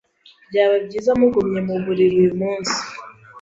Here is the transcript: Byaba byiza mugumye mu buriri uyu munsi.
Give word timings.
Byaba 0.49 0.75
byiza 0.85 1.11
mugumye 1.19 1.59
mu 1.67 1.75
buriri 1.83 2.15
uyu 2.21 2.33
munsi. 2.41 2.77